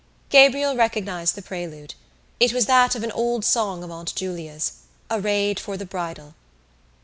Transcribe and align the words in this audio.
Gabriel 0.31 0.75
recognised 0.75 1.35
the 1.35 1.43
prelude. 1.43 1.93
It 2.39 2.53
was 2.53 2.65
that 2.65 2.95
of 2.95 3.03
an 3.03 3.11
old 3.11 3.45
song 3.45 3.83
of 3.83 3.91
Aunt 3.91 4.15
Julia's—Arrayed 4.15 5.59
for 5.59 5.77
the 5.77 5.85
Bridal. 5.85 6.33